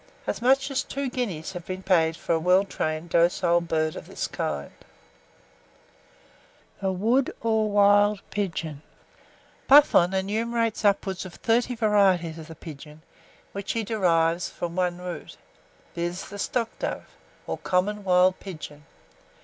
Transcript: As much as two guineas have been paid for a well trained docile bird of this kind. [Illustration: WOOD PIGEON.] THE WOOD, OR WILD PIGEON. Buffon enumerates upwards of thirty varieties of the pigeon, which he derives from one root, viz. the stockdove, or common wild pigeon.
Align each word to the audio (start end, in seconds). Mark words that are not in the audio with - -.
As 0.25 0.41
much 0.41 0.71
as 0.71 0.81
two 0.81 1.11
guineas 1.11 1.51
have 1.51 1.67
been 1.67 1.83
paid 1.83 2.17
for 2.17 2.33
a 2.33 2.39
well 2.39 2.63
trained 2.65 3.11
docile 3.11 3.61
bird 3.61 3.95
of 3.95 4.07
this 4.07 4.25
kind. 4.25 4.71
[Illustration: 6.81 6.81
WOOD 6.81 6.81
PIGEON.] 6.81 6.81
THE 6.81 6.91
WOOD, 6.91 7.33
OR 7.43 7.69
WILD 7.69 8.21
PIGEON. 8.31 8.81
Buffon 9.67 10.15
enumerates 10.15 10.83
upwards 10.83 11.23
of 11.23 11.35
thirty 11.35 11.75
varieties 11.75 12.39
of 12.39 12.47
the 12.47 12.55
pigeon, 12.55 13.03
which 13.51 13.73
he 13.73 13.83
derives 13.83 14.49
from 14.49 14.75
one 14.75 14.97
root, 14.97 15.37
viz. 15.93 16.29
the 16.29 16.39
stockdove, 16.39 17.05
or 17.45 17.59
common 17.59 18.03
wild 18.03 18.39
pigeon. 18.39 18.85